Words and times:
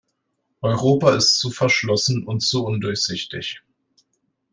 Europa 0.63 1.15
ist 1.15 1.37
zu 1.37 1.51
verschlossen 1.51 2.25
und 2.25 2.39
zu 2.39 2.65
undurchsichtig. 2.65 3.61